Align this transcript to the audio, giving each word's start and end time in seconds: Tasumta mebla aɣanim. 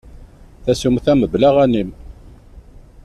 Tasumta 0.63 1.11
mebla 1.19 1.47
aɣanim. 1.49 1.89